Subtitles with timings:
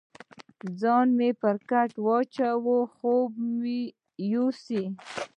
[0.79, 3.81] ځان مې پر کټ واچاوه، چې خوب مې
[4.31, 4.83] یوسي.